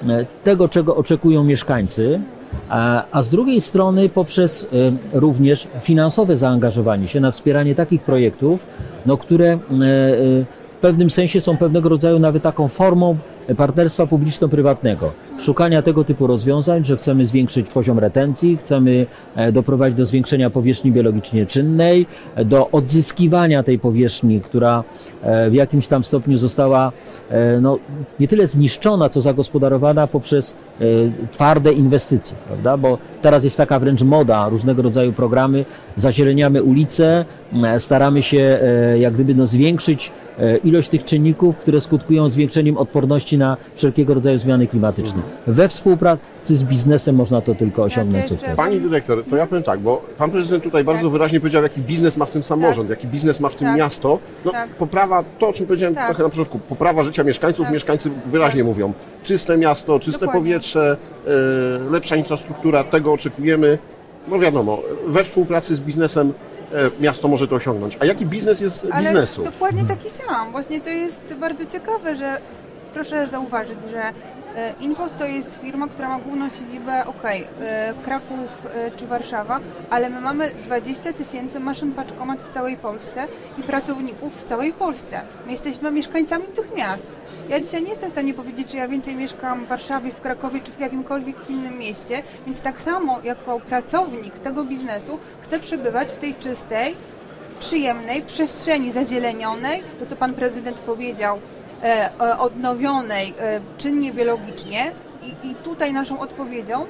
e, 0.07 0.25
tego, 0.43 0.69
czego 0.69 0.95
oczekują 0.95 1.43
mieszkańcy, 1.43 2.19
a, 2.69 3.03
a 3.11 3.23
z 3.23 3.29
drugiej 3.29 3.61
strony 3.61 4.09
poprzez 4.09 4.67
e, 5.13 5.19
również 5.19 5.67
finansowe 5.81 6.37
zaangażowanie 6.37 7.07
się 7.07 7.19
na 7.19 7.31
wspieranie 7.31 7.75
takich 7.75 8.01
projektów, 8.01 8.67
no, 9.05 9.17
które 9.17 9.59
pewnym 10.85 11.09
sensie 11.09 11.41
są 11.41 11.57
pewnego 11.57 11.89
rodzaju 11.89 12.19
nawet 12.19 12.43
taką 12.43 12.67
formą 12.67 13.17
partnerstwa 13.57 14.07
publiczno-prywatnego, 14.07 15.11
szukania 15.39 15.81
tego 15.81 16.03
typu 16.03 16.27
rozwiązań, 16.27 16.85
że 16.85 16.97
chcemy 16.97 17.25
zwiększyć 17.25 17.69
poziom 17.69 17.99
retencji, 17.99 18.57
chcemy 18.57 19.05
e, 19.35 19.51
doprowadzić 19.51 19.97
do 19.97 20.05
zwiększenia 20.05 20.49
powierzchni 20.49 20.91
biologicznie 20.91 21.45
czynnej, 21.45 22.05
do 22.45 22.71
odzyskiwania 22.71 23.63
tej 23.63 23.79
powierzchni, 23.79 24.41
która 24.41 24.83
e, 25.23 25.49
w 25.49 25.53
jakimś 25.53 25.87
tam 25.87 26.03
stopniu 26.03 26.37
została 26.37 26.91
e, 27.29 27.61
no, 27.61 27.79
nie 28.19 28.27
tyle 28.27 28.47
zniszczona, 28.47 29.09
co 29.09 29.21
zagospodarowana 29.21 30.07
poprzez 30.07 30.53
twarde 31.31 31.73
inwestycje, 31.73 32.37
prawda? 32.47 32.77
Bo 32.77 32.97
teraz 33.21 33.43
jest 33.43 33.57
taka 33.57 33.79
wręcz 33.79 34.01
moda, 34.01 34.49
różnego 34.49 34.81
rodzaju 34.81 35.13
programy, 35.13 35.65
zazieleniamy 35.97 36.63
ulice, 36.63 37.25
staramy 37.77 38.21
się 38.21 38.59
jak 38.99 39.13
gdyby 39.13 39.35
no, 39.35 39.47
zwiększyć 39.47 40.11
ilość 40.63 40.89
tych 40.89 41.03
czynników, 41.03 41.57
które 41.57 41.81
skutkują 41.81 42.29
zwiększeniem 42.29 42.77
odporności 42.77 43.37
na 43.37 43.57
wszelkiego 43.75 44.13
rodzaju 44.13 44.37
zmiany 44.37 44.67
klimatyczne. 44.67 45.21
We 45.47 45.69
współpracy 45.69 46.55
z 46.55 46.63
biznesem 46.63 47.15
można 47.15 47.41
to 47.41 47.55
tylko 47.55 47.83
osiągnąć 47.83 48.29
sukces. 48.29 48.57
Pani 48.57 48.81
dyrektor, 48.81 49.23
to 49.29 49.35
ja 49.37 49.47
powiem 49.47 49.63
tak, 49.63 49.79
bo 49.79 50.01
pan 50.17 50.31
prezydent 50.31 50.63
tutaj 50.63 50.83
bardzo 50.83 51.03
tak. 51.03 51.11
wyraźnie 51.11 51.39
powiedział, 51.39 51.63
jaki 51.63 51.81
biznes 51.81 52.17
ma 52.17 52.25
w 52.25 52.29
tym 52.29 52.43
samorząd, 52.43 52.89
tak. 52.89 52.97
jaki 52.97 53.07
biznes 53.07 53.39
ma 53.39 53.49
w 53.49 53.55
tym 53.55 53.67
tak. 53.67 53.77
miasto. 53.77 54.19
No, 54.45 54.51
tak. 54.51 54.69
poprawa, 54.69 55.23
to 55.39 55.47
o 55.47 55.53
czym 55.53 55.65
powiedziałem 55.65 55.95
tak. 55.95 56.05
trochę 56.07 56.23
na 56.23 56.29
początku, 56.29 56.59
poprawa 56.59 57.03
życia 57.03 57.23
mieszkańców, 57.23 57.65
tak. 57.65 57.73
mieszkańcy 57.73 58.11
wyraźnie 58.25 58.63
mówią, 58.63 58.93
czyste 59.23 59.57
miasto, 59.57 59.99
czyste 59.99 60.19
Dokładnie. 60.19 60.41
powietrze, 60.41 60.97
e, 61.27 61.91
lepsza 61.91 62.15
infrastruktura, 62.15 62.83
tego 62.83 63.13
oczekujemy. 63.13 63.77
No 64.27 64.39
wiadomo, 64.39 64.81
we 65.07 65.23
współpracy 65.23 65.75
z 65.75 65.79
biznesem 65.79 66.33
e, 66.73 67.01
miasto 67.01 67.27
może 67.27 67.47
to 67.47 67.55
osiągnąć. 67.55 67.97
A 67.99 68.05
jaki 68.05 68.25
biznes 68.25 68.61
jest 68.61 68.87
Ale 68.91 69.03
biznesu? 69.03 69.43
Dokładnie 69.43 69.85
taki 69.85 70.09
sam. 70.09 70.51
Właśnie 70.51 70.81
to 70.81 70.89
jest 70.89 71.33
bardzo 71.39 71.65
ciekawe, 71.65 72.15
że 72.15 72.37
proszę 72.93 73.27
zauważyć, 73.27 73.77
że 73.91 74.13
e, 74.55 74.73
Inpost 74.81 75.17
to 75.17 75.25
jest 75.25 75.59
firma, 75.61 75.87
która 75.87 76.09
ma 76.09 76.19
główną 76.19 76.49
siedzibę, 76.49 77.05
ok, 77.05 77.23
e, 77.25 77.93
Kraków 78.05 78.67
e, 78.75 78.91
czy 78.91 79.07
Warszawa, 79.07 79.59
ale 79.89 80.09
my 80.09 80.21
mamy 80.21 80.51
20 80.65 81.13
tysięcy 81.13 81.59
maszyn 81.59 81.91
paczkomat 81.91 82.41
w 82.41 82.49
całej 82.49 82.77
Polsce 82.77 83.27
i 83.57 83.63
pracowników 83.63 84.41
w 84.41 84.43
całej 84.43 84.73
Polsce. 84.73 85.21
My 85.45 85.51
jesteśmy 85.51 85.91
mieszkańcami 85.91 86.45
tych 86.45 86.75
miast. 86.75 87.09
Ja 87.49 87.59
dzisiaj 87.59 87.83
nie 87.83 87.89
jestem 87.89 88.09
w 88.09 88.13
stanie 88.13 88.33
powiedzieć, 88.33 88.67
czy 88.67 88.77
ja 88.77 88.87
więcej 88.87 89.15
mieszkam 89.15 89.65
w 89.65 89.67
Warszawie, 89.67 90.11
w 90.11 90.21
Krakowie 90.21 90.59
czy 90.63 90.71
w 90.71 90.79
jakimkolwiek 90.79 91.49
innym 91.49 91.77
mieście, 91.77 92.23
więc 92.45 92.61
tak 92.61 92.81
samo 92.81 93.19
jako 93.23 93.59
pracownik 93.59 94.39
tego 94.39 94.65
biznesu 94.65 95.19
chcę 95.41 95.59
przebywać 95.59 96.07
w 96.07 96.17
tej 96.17 96.35
czystej, 96.35 96.95
przyjemnej 97.59 98.21
przestrzeni 98.21 98.91
zazielenionej, 98.91 99.83
to 99.99 100.05
co 100.05 100.15
pan 100.15 100.33
prezydent 100.33 100.79
powiedział, 100.79 101.39
odnowionej 102.39 103.33
e, 103.39 103.61
czynnie 103.77 104.13
biologicznie 104.13 104.91
i, 105.23 105.47
i 105.47 105.55
tutaj 105.55 105.93
naszą 105.93 106.19
odpowiedzią 106.19 106.85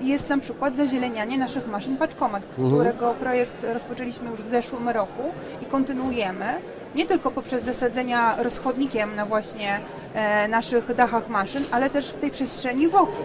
jest 0.00 0.28
na 0.28 0.38
przykład 0.38 0.76
zazielenianie 0.76 1.38
naszych 1.38 1.66
maszyn 1.68 1.96
paczkomat, 1.96 2.44
mhm. 2.44 2.68
którego 2.68 3.14
projekt 3.14 3.66
rozpoczęliśmy 3.72 4.30
już 4.30 4.42
w 4.42 4.48
zeszłym 4.48 4.88
roku 4.88 5.22
i 5.62 5.64
kontynuujemy. 5.64 6.54
Nie 6.94 7.06
tylko 7.06 7.30
poprzez 7.30 7.62
zasadzenia 7.62 8.42
rozchodnikiem 8.42 9.16
na 9.16 9.26
właśnie 9.26 9.80
e, 10.14 10.48
naszych 10.48 10.94
dachach 10.94 11.28
maszyn, 11.28 11.62
ale 11.70 11.90
też 11.90 12.10
w 12.10 12.18
tej 12.18 12.30
przestrzeni 12.30 12.88
wokół. 12.88 13.24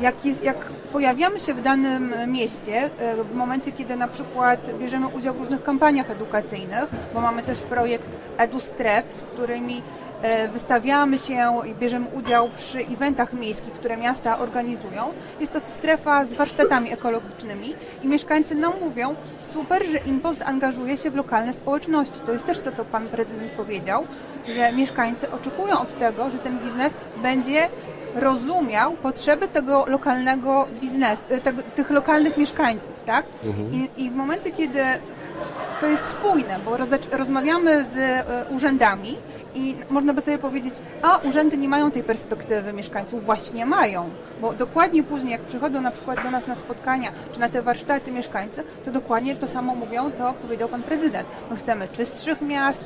Jak, 0.00 0.24
jest, 0.24 0.44
jak 0.44 0.56
pojawiamy 0.92 1.40
się 1.40 1.54
w 1.54 1.62
danym 1.62 2.14
mieście, 2.26 2.90
e, 2.98 3.24
w 3.24 3.34
momencie, 3.34 3.72
kiedy 3.72 3.96
na 3.96 4.08
przykład 4.08 4.78
bierzemy 4.78 5.06
udział 5.06 5.34
w 5.34 5.38
różnych 5.38 5.62
kampaniach 5.62 6.10
edukacyjnych, 6.10 6.86
bo 7.14 7.20
mamy 7.20 7.42
też 7.42 7.62
projekt 7.62 8.06
EduStref, 8.38 9.12
z 9.12 9.22
którymi 9.22 9.82
E, 10.11 10.11
wystawiamy 10.52 11.18
się 11.18 11.52
i 11.66 11.74
bierzemy 11.74 12.06
udział 12.14 12.48
przy 12.56 12.78
eventach 12.78 13.32
miejskich, 13.32 13.72
które 13.72 13.96
miasta 13.96 14.38
organizują. 14.38 15.12
Jest 15.40 15.52
to 15.52 15.60
strefa 15.68 16.24
z 16.24 16.34
warsztatami 16.34 16.92
ekologicznymi 16.92 17.74
i 18.02 18.08
mieszkańcy 18.08 18.54
nam 18.54 18.72
mówią, 18.80 19.14
super, 19.54 19.86
że 19.86 19.98
Impost 19.98 20.42
angażuje 20.42 20.96
się 20.98 21.10
w 21.10 21.16
lokalne 21.16 21.52
społeczności. 21.52 22.20
To 22.26 22.32
jest 22.32 22.46
też 22.46 22.60
co 22.60 22.72
to 22.72 22.84
pan 22.84 23.06
prezydent 23.06 23.52
powiedział, 23.52 24.06
że 24.56 24.72
mieszkańcy 24.72 25.30
oczekują 25.30 25.80
od 25.80 25.98
tego, 25.98 26.30
że 26.30 26.38
ten 26.38 26.58
biznes 26.58 26.94
będzie 27.22 27.68
rozumiał 28.14 28.92
potrzeby 28.92 29.48
tego 29.48 29.84
lokalnego 29.86 30.68
biznesu, 30.80 31.22
e, 31.30 31.52
tych 31.62 31.90
lokalnych 31.90 32.36
mieszkańców, 32.36 33.02
tak? 33.06 33.26
Mhm. 33.44 33.74
I, 33.74 34.04
I 34.04 34.10
w 34.10 34.14
momencie, 34.14 34.50
kiedy 34.50 34.80
to 35.82 35.88
jest 35.88 36.10
spójne, 36.10 36.58
bo 36.64 36.76
roz, 36.76 36.88
rozmawiamy 37.12 37.84
z 37.84 37.96
e, 37.96 38.24
urzędami 38.54 39.16
i 39.54 39.76
można 39.90 40.14
by 40.14 40.20
sobie 40.20 40.38
powiedzieć, 40.38 40.74
a 41.02 41.16
urzędy 41.16 41.56
nie 41.56 41.68
mają 41.68 41.90
tej 41.90 42.02
perspektywy 42.02 42.72
mieszkańców. 42.72 43.24
Właśnie 43.24 43.66
mają, 43.66 44.10
bo 44.40 44.52
dokładnie 44.52 45.02
później, 45.02 45.32
jak 45.32 45.40
przychodzą 45.40 45.80
na 45.80 45.90
przykład 45.90 46.22
do 46.22 46.30
nas 46.30 46.46
na 46.46 46.54
spotkania 46.54 47.12
czy 47.32 47.40
na 47.40 47.48
te 47.48 47.62
warsztaty 47.62 48.12
mieszkańcy, 48.12 48.64
to 48.84 48.90
dokładnie 48.90 49.36
to 49.36 49.48
samo 49.48 49.74
mówią, 49.74 50.10
co 50.10 50.32
powiedział 50.32 50.68
pan 50.68 50.82
prezydent. 50.82 51.28
My 51.50 51.56
chcemy 51.56 51.88
czystszych 51.88 52.40
miast, 52.40 52.84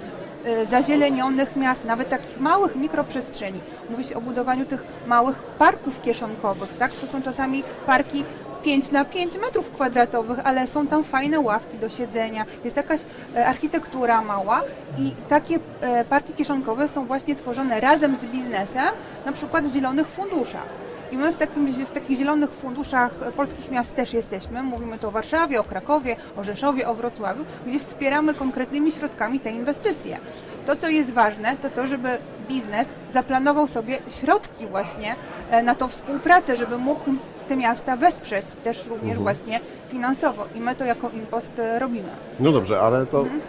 y, 0.63 0.67
zazielenionych 0.67 1.57
miast, 1.57 1.85
nawet 1.85 2.09
takich 2.09 2.41
małych 2.41 2.77
mikroprzestrzeni. 2.77 3.61
Mówi 3.91 4.05
się 4.05 4.15
o 4.15 4.21
budowaniu 4.21 4.65
tych 4.67 4.85
małych 5.07 5.37
parków 5.37 6.03
kieszonkowych, 6.03 6.77
tak? 6.79 6.95
To 6.95 7.07
są 7.07 7.23
czasami 7.23 7.65
parki 7.87 8.25
5 8.67 8.91
na 8.91 9.05
5 9.05 9.39
metrów 9.39 9.71
kwadratowych, 9.71 10.39
ale 10.45 10.67
są 10.67 10.87
tam 10.87 11.05
fajne 11.05 11.41
ławki 11.41 11.79
do 11.79 11.89
siedzenia, 11.89 12.47
jest 12.65 12.77
jakaś 12.77 13.01
e, 13.37 13.47
architektura 13.47 14.23
mała 14.23 14.63
i 14.99 15.13
takie 15.29 15.59
e, 15.81 16.05
parki 16.05 16.33
kieszonkowe 16.33 16.89
są 16.89 17.07
właśnie 17.07 17.37
tworzone 17.37 17.81
razem 17.81 18.15
z 18.15 18.27
biznesem, 18.27 18.85
na 19.27 19.33
przykład 19.33 19.69
w 19.69 19.73
zielonych 19.73 20.09
funduszach. 20.09 20.69
I 21.13 21.17
my 21.17 21.33
w, 21.33 21.37
takim, 21.37 21.69
w 21.69 21.91
takich 21.91 22.19
zielonych 22.19 22.51
funduszach 22.51 23.11
polskich 23.37 23.71
miast 23.71 23.97
też 23.97 24.13
jesteśmy. 24.13 24.63
Mówimy 24.63 24.99
to 24.99 25.09
o 25.09 25.11
Warszawie, 25.11 25.61
o 25.61 25.65
Krakowie, 25.65 26.17
o 26.37 26.45
Rzeszowie, 26.45 26.89
o 26.89 26.95
Wrocławiu, 26.95 27.45
gdzie 27.67 27.79
wspieramy 27.79 28.35
konkretnymi 28.35 28.93
środkami 28.93 29.41
te 29.41 29.51
inwestycje. 29.51 30.19
To, 30.67 30.77
co 30.77 30.89
jest 30.89 31.11
ważne, 31.11 31.57
to 31.57 31.71
to, 31.71 31.87
żeby 31.87 32.19
biznes 32.49 32.89
zaplanował 33.13 33.67
sobie 33.67 33.99
środki 34.11 34.67
właśnie 34.67 35.15
e, 35.51 35.63
na 35.63 35.75
tą 35.75 35.89
współpracę, 35.89 36.57
żeby 36.57 36.79
mógł 36.79 37.11
te 37.49 37.57
miasta 37.57 37.97
wesprzeć 37.97 38.45
też 38.65 38.87
również 38.87 39.19
mhm. 39.19 39.23
właśnie 39.23 39.61
finansowo 39.91 40.47
i 40.55 40.61
my 40.61 40.75
to 40.75 40.85
jako 40.85 41.11
impost 41.11 41.59
e, 41.59 41.79
robimy. 41.79 42.09
No 42.41 42.53
dobrze, 42.53 42.81
ale 42.81 43.07
to 43.07 43.21
mhm. 43.21 43.41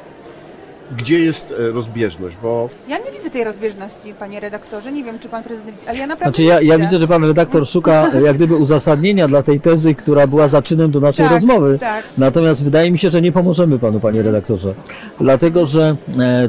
gdzie 0.98 1.20
jest 1.20 1.54
e, 1.60 1.72
rozbieżność, 1.72 2.38
bo... 2.44 2.70
Ja 2.88 2.98
nie 2.98 3.12
widzę 3.18 3.30
tej 3.30 3.44
rozbieżności, 3.44 4.14
panie 4.14 4.40
redaktorze, 4.40 4.92
nie 4.92 5.04
wiem, 5.04 5.20
czy 5.20 5.30
pan 5.30 5.44
prezydent 5.44 5.78
widzi, 5.78 5.90
ale 5.90 5.98
ja 5.98 6.08
naprawdę 6.08 6.36
Znaczy 6.36 6.44
ja, 6.44 6.62
ja 6.62 6.78
widzę, 6.78 7.00
że 7.00 7.08
pan 7.08 7.24
redaktor 7.24 7.68
szuka 7.68 8.12
e, 8.14 8.22
jak 8.22 8.36
gdyby 8.36 8.56
uzasadnienia 8.56 9.28
dla 9.28 9.44
tej 9.44 9.60
tezy, 9.60 9.96
która 9.96 10.28
była 10.28 10.48
zaczynem 10.48 10.92
do 10.92 11.00
naszej 11.00 11.26
tak, 11.26 11.34
rozmowy. 11.34 11.80
Tak. 11.80 12.04
Natomiast 12.18 12.64
wydaje 12.64 12.92
mi 12.92 12.98
się, 12.98 13.10
że 13.10 13.22
nie 13.22 13.32
pomożemy 13.32 13.80
panu, 13.80 14.00
panie 14.00 14.22
redaktorze. 14.22 14.74
Dlatego, 15.20 15.66
że 15.66 15.96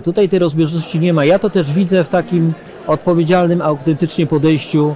tutaj 0.04 0.28
tej 0.28 0.38
rozbieżności 0.38 1.00
nie 1.00 1.12
ma. 1.12 1.24
Ja 1.24 1.38
to 1.38 1.50
też 1.50 1.72
widzę 1.72 2.04
w 2.04 2.08
takim 2.08 2.52
odpowiedzialnym, 2.86 3.62
autentycznie 3.62 4.26
podejściu 4.26 4.94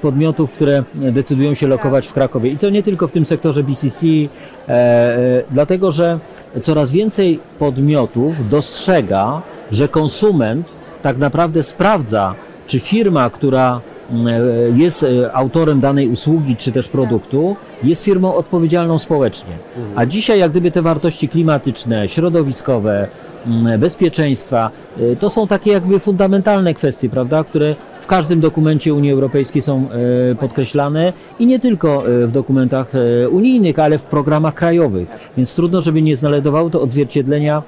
podmiotów, 0.00 0.50
które 0.50 0.82
decydują 0.94 1.54
się 1.54 1.66
lokować 1.66 2.06
w 2.06 2.12
Krakowie. 2.12 2.50
I 2.50 2.58
to 2.58 2.70
nie 2.70 2.82
tylko 2.82 3.08
w 3.08 3.12
tym 3.12 3.24
sektorze 3.24 3.62
BCC, 3.62 4.06
e, 4.06 4.28
e, 4.68 5.42
dlatego 5.50 5.90
że 5.90 6.18
coraz 6.62 6.90
więcej 6.90 7.40
podmiotów 7.58 8.48
dostrzega, 8.48 9.42
że 9.72 9.88
konsument 9.88 10.66
tak 11.02 11.18
naprawdę 11.18 11.62
sprawdza, 11.62 12.34
czy 12.66 12.80
firma, 12.80 13.30
która 13.30 13.80
jest 14.74 15.06
autorem 15.32 15.80
danej 15.80 16.08
usługi 16.08 16.56
czy 16.56 16.72
też 16.72 16.88
produktu, 16.88 17.56
jest 17.82 18.04
firmą 18.04 18.34
odpowiedzialną 18.34 18.98
społecznie. 18.98 19.52
A 19.96 20.06
dzisiaj 20.06 20.38
jak 20.38 20.50
gdyby 20.50 20.70
te 20.70 20.82
wartości 20.82 21.28
klimatyczne, 21.28 22.08
środowiskowe, 22.08 23.08
bezpieczeństwa, 23.78 24.70
to 25.20 25.30
są 25.30 25.46
takie 25.46 25.72
jakby 25.72 25.98
fundamentalne 25.98 26.74
kwestie, 26.74 27.08
prawda, 27.08 27.44
które 27.44 27.74
w 28.00 28.06
każdym 28.06 28.40
dokumencie 28.40 28.94
Unii 28.94 29.12
Europejskiej 29.12 29.62
są 29.62 29.88
e, 30.30 30.34
podkreślane 30.34 31.12
i 31.38 31.46
nie 31.46 31.58
tylko 31.58 32.08
e, 32.08 32.26
w 32.26 32.32
dokumentach 32.32 32.92
e, 32.94 33.28
unijnych, 33.28 33.78
ale 33.78 33.98
w 33.98 34.02
programach 34.02 34.54
krajowych. 34.54 35.08
Więc 35.36 35.54
trudno, 35.54 35.80
żeby 35.80 36.02
nie 36.02 36.16
znajdowało 36.16 36.70
to 36.70 36.82
odzwierciedlenia 36.82 37.62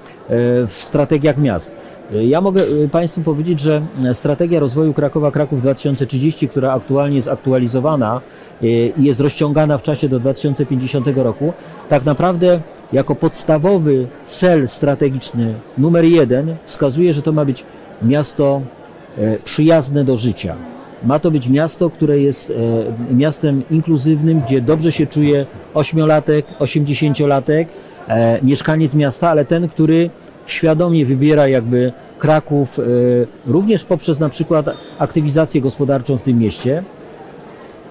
w 0.66 0.72
strategiach 0.72 1.38
miast. 1.38 1.72
Ja 2.20 2.40
mogę 2.40 2.62
Państwu 2.90 3.20
powiedzieć, 3.20 3.60
że 3.60 3.82
strategia 4.12 4.60
rozwoju 4.60 4.94
Krakowa 4.94 5.30
Kraków 5.30 5.60
2030, 5.60 6.48
która 6.48 6.72
aktualnie 6.72 7.16
jest 7.16 7.28
aktualizowana 7.28 8.20
i 8.62 8.92
jest 8.98 9.20
rozciągana 9.20 9.78
w 9.78 9.82
czasie 9.82 10.08
do 10.08 10.20
2050 10.20 11.06
roku, 11.16 11.52
tak 11.88 12.04
naprawdę 12.04 12.60
jako 12.92 13.14
podstawowy 13.14 14.06
cel 14.24 14.68
strategiczny 14.68 15.54
numer 15.78 16.04
jeden 16.04 16.56
wskazuje, 16.64 17.14
że 17.14 17.22
to 17.22 17.32
ma 17.32 17.44
być 17.44 17.64
miasto 18.02 18.62
E, 19.18 19.38
przyjazne 19.38 20.04
do 20.04 20.16
życia. 20.16 20.56
ma 21.04 21.18
to 21.18 21.30
być 21.30 21.48
miasto, 21.48 21.90
które 21.90 22.18
jest 22.18 22.50
e, 23.10 23.14
miastem 23.14 23.62
inkluzywnym, 23.70 24.40
gdzie 24.40 24.60
dobrze 24.60 24.92
się 24.92 25.06
czuje 25.06 25.46
ośmiolatek, 25.74 26.46
osiemdziesięciolatek, 26.58 27.68
e, 28.08 28.38
mieszkaniec 28.42 28.94
miasta, 28.94 29.30
ale 29.30 29.44
ten, 29.44 29.68
który 29.68 30.10
świadomie 30.46 31.06
wybiera 31.06 31.48
jakby 31.48 31.92
Kraków, 32.18 32.78
e, 32.78 32.82
również 33.46 33.84
poprzez 33.84 34.20
na 34.20 34.28
przykład 34.28 34.66
aktywizację 34.98 35.60
gospodarczą 35.60 36.18
w 36.18 36.22
tym 36.22 36.38
mieście. 36.38 36.82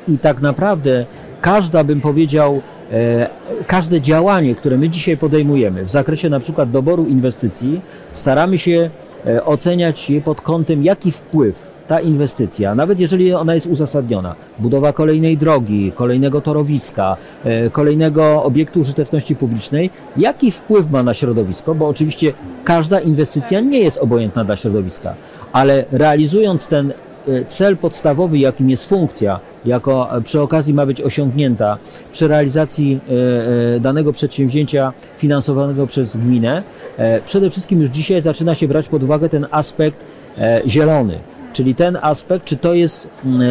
I 0.08 0.18
tak 0.18 0.42
naprawdę 0.42 1.06
każda, 1.42 1.84
bym 1.84 2.02
powiedział, 2.02 2.62
e, 2.92 3.30
każde 3.68 4.02
działanie, 4.02 4.56
które 4.56 4.78
my 4.78 4.90
dzisiaj 4.90 5.18
podejmujemy 5.18 5.86
w 5.86 5.92
zakresie 5.92 6.30
na 6.30 6.40
przykład 6.40 6.72
doboru 6.72 7.06
inwestycji, 7.06 7.82
staramy 8.14 8.58
się 8.58 8.90
e, 9.26 9.46
oceniać 9.46 10.10
je 10.10 10.22
pod 10.22 10.42
kątem, 10.42 10.84
jaki 10.84 11.12
wpływ 11.12 11.71
ta 11.92 12.00
inwestycja, 12.00 12.76
nawet 12.76 13.00
jeżeli 13.00 13.34
ona 13.34 13.54
jest 13.54 13.68
uzasadniona, 13.68 14.36
budowa 14.60 14.94
kolejnej 14.94 15.38
drogi, 15.38 15.92
kolejnego 15.96 16.42
torowiska, 16.42 17.18
e, 17.44 17.70
kolejnego 17.70 18.44
obiektu 18.44 18.80
użyteczności 18.80 19.36
publicznej, 19.36 19.90
jaki 20.18 20.52
wpływ 20.52 20.92
ma 20.92 21.04
na 21.04 21.14
środowisko, 21.14 21.76
bo 21.76 21.88
oczywiście 21.88 22.34
każda 22.64 23.00
inwestycja 23.00 23.60
nie 23.60 23.80
jest 23.80 23.98
obojętna 23.98 24.44
dla 24.44 24.56
środowiska, 24.56 25.16
ale 25.52 25.86
realizując 25.92 26.68
ten 26.68 26.92
e, 26.92 27.46
cel 27.46 27.78
podstawowy, 27.78 28.38
jakim 28.38 28.70
jest 28.70 28.90
funkcja, 28.90 29.40
jako 29.66 30.18
e, 30.18 30.22
przy 30.22 30.42
okazji 30.42 30.74
ma 30.74 30.86
być 30.86 31.02
osiągnięta 31.02 31.78
przy 32.12 32.28
realizacji 32.28 33.00
danego 33.80 34.14
przedsięwzięcia 34.14 34.94
finansowanego 35.18 35.88
przez 35.88 36.18
gminę, 36.18 36.64
przede 37.26 37.50
wszystkim 37.50 37.82
już 37.82 37.90
dzisiaj 37.90 38.22
zaczyna 38.22 38.56
się 38.56 38.68
brać 38.68 38.90
pod 38.90 39.04
uwagę 39.04 39.30
ten 39.30 39.48
aspekt 39.52 40.06
zielony, 40.68 41.20
czyli 41.54 41.76
ten 41.76 41.98
aspekt, 42.02 42.46
czy 42.46 42.58
to 42.58 42.74
jest 42.74 43.08
mm, 43.26 43.42
e, 43.42 43.46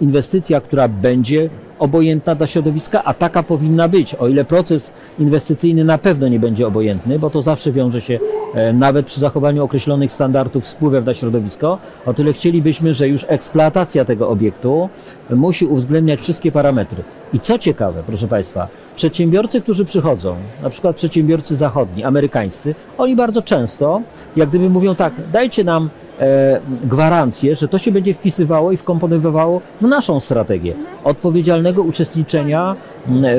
inwestycja, 0.00 0.60
która 0.60 0.88
będzie 0.88 1.50
obojętna 1.78 2.34
dla 2.34 2.46
środowiska, 2.46 3.04
a 3.04 3.14
taka 3.14 3.42
powinna 3.42 3.88
być, 3.88 4.14
o 4.14 4.28
ile 4.28 4.44
proces 4.44 4.92
inwestycyjny 5.18 5.84
na 5.84 5.98
pewno 5.98 6.28
nie 6.28 6.40
będzie 6.40 6.66
obojętny, 6.66 7.18
bo 7.18 7.30
to 7.30 7.42
zawsze 7.42 7.72
wiąże 7.72 8.00
się 8.00 8.18
e, 8.54 8.72
nawet 8.72 9.06
przy 9.06 9.20
zachowaniu 9.20 9.64
określonych 9.64 10.12
standardów 10.12 10.66
z 10.66 10.72
wpływem 10.72 11.04
na 11.04 11.14
środowisko, 11.14 11.78
o 12.06 12.14
tyle 12.14 12.32
chcielibyśmy, 12.32 12.94
że 12.94 13.08
już 13.08 13.24
eksploatacja 13.28 14.04
tego 14.04 14.28
obiektu 14.28 14.88
musi 15.30 15.66
uwzględniać 15.66 16.20
wszystkie 16.20 16.52
parametry. 16.52 17.02
I 17.32 17.38
co 17.38 17.58
ciekawe, 17.58 18.02
proszę 18.06 18.28
Państwa, 18.28 18.68
przedsiębiorcy, 19.00 19.60
którzy 19.60 19.84
przychodzą, 19.84 20.36
na 20.62 20.70
przykład 20.70 20.96
przedsiębiorcy 20.96 21.56
zachodni, 21.56 22.04
amerykańscy, 22.04 22.74
oni 22.98 23.16
bardzo 23.16 23.42
często, 23.42 24.02
jak 24.36 24.48
gdyby 24.48 24.70
mówią 24.70 24.94
tak, 24.94 25.12
dajcie 25.32 25.64
nam 25.64 25.90
e, 26.20 26.60
gwarancję, 26.84 27.56
że 27.56 27.68
to 27.68 27.78
się 27.78 27.92
będzie 27.92 28.14
wpisywało 28.14 28.72
i 28.72 28.76
wkomponowywało 28.76 29.60
w 29.80 29.84
naszą 29.86 30.20
strategię 30.20 30.74
odpowiedzialnego 31.04 31.82
uczestniczenia 31.82 32.76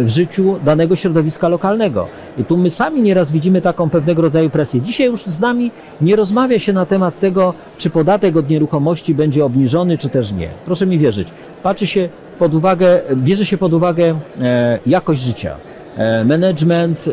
w 0.01 0.09
życiu 0.09 0.59
danego 0.65 0.95
środowiska 0.95 1.47
lokalnego. 1.47 2.07
I 2.37 2.45
tu 2.45 2.57
my 2.57 2.69
sami 2.69 3.01
nieraz 3.01 3.31
widzimy 3.31 3.61
taką 3.61 3.89
pewnego 3.89 4.21
rodzaju 4.21 4.49
presję. 4.49 4.81
Dzisiaj 4.81 5.07
już 5.07 5.23
z 5.23 5.39
nami 5.39 5.71
nie 6.01 6.15
rozmawia 6.15 6.59
się 6.59 6.73
na 6.73 6.85
temat 6.85 7.19
tego, 7.19 7.53
czy 7.77 7.89
podatek 7.89 8.35
od 8.37 8.49
nieruchomości 8.49 9.15
będzie 9.15 9.45
obniżony, 9.45 9.97
czy 9.97 10.09
też 10.09 10.31
nie. 10.31 10.49
Proszę 10.65 10.85
mi 10.85 10.99
wierzyć. 10.99 11.27
Patrzy 11.63 11.87
się 11.87 12.09
pod 12.39 12.53
uwagę, 12.53 13.01
bierze 13.15 13.45
się 13.45 13.57
pod 13.57 13.73
uwagę 13.73 14.19
e, 14.41 14.79
jakość 14.85 15.21
życia. 15.21 15.55
E, 15.97 16.25
Management, 16.25 17.07
e, 17.07 17.11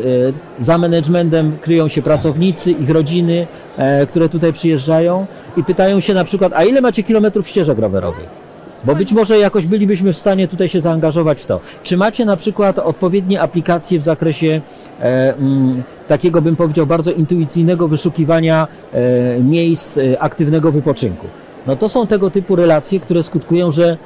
za 0.63 0.77
managementem 0.77 1.57
kryją 1.61 1.87
się 1.87 2.01
pracownicy, 2.01 2.71
ich 2.71 2.89
rodziny, 2.89 3.47
które 4.09 4.29
tutaj 4.29 4.53
przyjeżdżają 4.53 5.25
i 5.57 5.63
pytają 5.63 5.99
się 5.99 6.13
na 6.13 6.23
przykład, 6.23 6.53
a 6.55 6.63
ile 6.63 6.81
macie 6.81 7.03
kilometrów 7.03 7.47
ścieżek 7.47 7.79
rowerowych? 7.79 8.49
Bo 8.85 8.95
być 8.95 9.11
może 9.11 9.37
jakoś 9.37 9.67
bylibyśmy 9.67 10.13
w 10.13 10.17
stanie 10.17 10.47
tutaj 10.47 10.69
się 10.69 10.81
zaangażować 10.81 11.41
w 11.41 11.45
to. 11.45 11.59
Czy 11.83 11.97
macie 11.97 12.25
na 12.25 12.37
przykład 12.37 12.79
odpowiednie 12.79 13.41
aplikacje 13.41 13.99
w 13.99 14.03
zakresie 14.03 14.61
e, 15.01 15.35
mm, 15.35 15.83
takiego, 16.07 16.41
bym 16.41 16.55
powiedział, 16.55 16.85
bardzo 16.85 17.11
intuicyjnego 17.11 17.87
wyszukiwania 17.87 18.67
e, 18.93 19.39
miejsc 19.39 19.97
e, 19.97 20.21
aktywnego 20.21 20.71
wypoczynku? 20.71 21.27
No 21.67 21.75
to 21.75 21.89
są 21.89 22.07
tego 22.07 22.31
typu 22.31 22.55
relacje, 22.55 22.99
które 22.99 23.23
skutkują, 23.23 23.71
że 23.71 23.97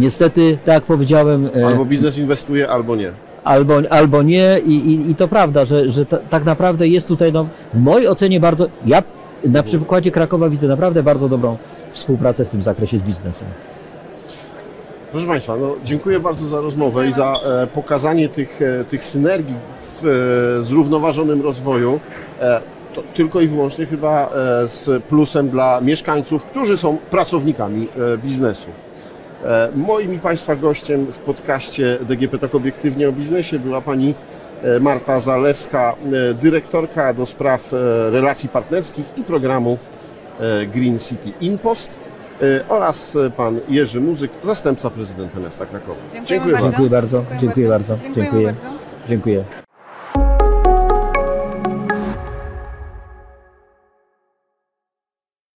niestety, 0.00 0.58
tak 0.64 0.74
jak 0.74 0.84
powiedziałem, 0.84 1.50
e, 1.56 1.66
Albo 1.66 1.84
biznes 1.84 2.18
inwestuje, 2.18 2.68
albo 2.68 2.96
nie. 2.96 3.12
albo, 3.44 3.74
albo 3.90 4.22
nie 4.22 4.60
i, 4.66 4.72
i, 4.72 5.10
i 5.10 5.14
to 5.14 5.28
prawda, 5.28 5.64
że, 5.64 5.90
że 5.90 6.06
ta, 6.06 6.16
tak 6.16 6.44
naprawdę 6.44 6.88
jest 6.88 7.08
tutaj, 7.08 7.32
no, 7.32 7.46
w 7.74 7.78
mojej 7.80 8.08
ocenie 8.08 8.40
bardzo, 8.40 8.66
ja 8.86 9.02
na 9.44 9.62
przykładzie 9.62 10.10
Krakowa 10.10 10.48
widzę 10.48 10.66
naprawdę 10.68 11.02
bardzo 11.02 11.28
dobrą 11.28 11.56
współpracę 11.92 12.44
w 12.44 12.48
tym 12.48 12.62
zakresie 12.62 12.98
z 12.98 13.02
biznesem. 13.02 13.48
Proszę 15.10 15.26
Państwa, 15.26 15.56
no, 15.56 15.74
dziękuję 15.84 16.20
bardzo 16.20 16.48
za 16.48 16.60
rozmowę 16.60 17.08
i 17.08 17.12
za 17.12 17.32
e, 17.32 17.66
pokazanie 17.66 18.28
tych, 18.28 18.62
e, 18.62 18.84
tych 18.84 19.04
synergii 19.04 19.54
w 19.80 20.06
e, 20.06 20.62
zrównoważonym 20.64 21.42
rozwoju. 21.42 22.00
E, 22.40 22.60
to 22.94 23.02
tylko 23.14 23.40
i 23.40 23.46
wyłącznie 23.46 23.86
chyba 23.86 24.26
e, 24.26 24.28
z 24.68 25.02
plusem 25.04 25.48
dla 25.48 25.80
mieszkańców, 25.80 26.46
którzy 26.46 26.76
są 26.76 26.96
pracownikami 27.10 27.88
e, 28.14 28.18
biznesu. 28.18 28.66
E, 29.44 29.68
moim 29.74 30.14
i 30.14 30.18
Państwa 30.18 30.56
gościem 30.56 31.06
w 31.06 31.18
podcaście 31.18 31.98
DGP 32.00 32.38
Tak 32.38 32.54
Obiektywnie 32.54 33.08
o 33.08 33.12
Biznesie 33.12 33.58
była 33.58 33.80
Pani 33.80 34.14
e, 34.62 34.80
Marta 34.80 35.20
Zalewska, 35.20 35.94
e, 36.30 36.34
dyrektorka 36.34 37.14
do 37.14 37.26
spraw 37.26 37.72
relacji 38.10 38.48
partnerskich 38.48 39.04
i 39.16 39.22
programu 39.22 39.78
Green 40.74 40.98
City 40.98 41.32
Inpost 41.40 42.00
oraz 42.68 43.18
pan 43.36 43.60
Jerzy 43.68 44.00
Muzyk, 44.00 44.30
zastępca 44.44 44.90
prezydenta 44.90 45.40
miasta 45.40 45.66
Krakowa. 45.66 46.00
Dziękujemy 46.12 46.28
Dziękuję 46.28 46.52
bardzo. 46.52 46.70
Dziękuję 46.70 46.90
bardzo, 46.90 47.24
dziękuję 47.40 47.68
bardzo, 47.68 47.98
dziękuję. 48.14 48.46
bardzo. 48.46 48.60
Dziękuję. 49.08 49.44